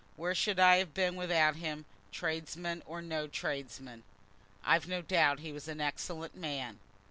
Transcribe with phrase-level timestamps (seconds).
[0.15, 4.01] Where should I have been without him, tradesman or no tradesman?"
[4.65, 6.79] "I've no doubt he was an excellent man."